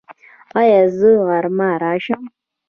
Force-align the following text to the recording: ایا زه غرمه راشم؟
ایا 0.59 0.81
زه 0.97 1.09
غرمه 1.25 1.69
راشم؟ 1.81 2.23